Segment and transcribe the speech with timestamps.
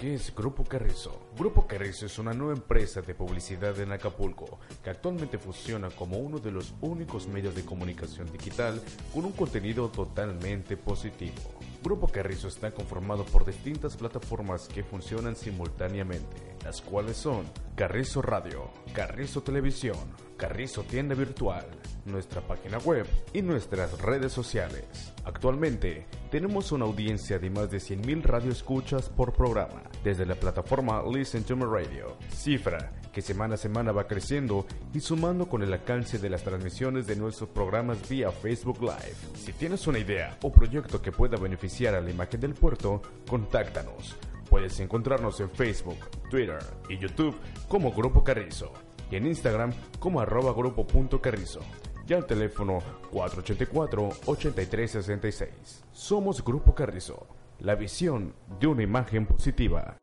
[0.00, 1.28] ¿Qué es Grupo Carrizo?
[1.38, 6.40] Grupo Carrizo es una nueva empresa de publicidad en Acapulco que actualmente funciona como uno
[6.40, 11.34] de los únicos medios de comunicación digital con un contenido totalmente positivo.
[11.82, 17.44] Grupo Carrizo está conformado por distintas plataformas que funcionan simultáneamente, las cuales son
[17.76, 19.98] Carrizo Radio, Carrizo Televisión,
[20.36, 21.66] Carrizo Tienda Virtual,
[22.04, 25.13] nuestra página web y nuestras redes sociales.
[25.24, 31.44] Actualmente tenemos una audiencia de más de 100.000 radioescuchas por programa desde la plataforma Listen
[31.44, 36.18] to My Radio, cifra que semana a semana va creciendo y sumando con el alcance
[36.18, 39.16] de las transmisiones de nuestros programas vía Facebook Live.
[39.36, 44.16] Si tienes una idea o proyecto que pueda beneficiar a la imagen del puerto, contáctanos.
[44.50, 45.98] Puedes encontrarnos en Facebook,
[46.28, 47.36] Twitter y YouTube
[47.68, 48.72] como Grupo Carrizo
[49.10, 51.60] y en Instagram como arroba grupo.carrizo
[52.06, 52.82] y al teléfono
[53.12, 55.48] 484-8366.
[55.92, 57.26] Somos Grupo Carrizo,
[57.60, 59.96] la visión de una imagen positiva.